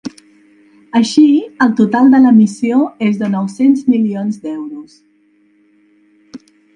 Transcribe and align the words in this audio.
Així, 0.99 1.25
el 1.65 1.75
total 1.81 2.09
de 2.15 2.21
l’emissió 2.23 2.79
és 3.09 3.19
de 3.19 3.29
nou-cents 3.35 3.83
milions 3.97 4.43
d’euros. 4.47 4.97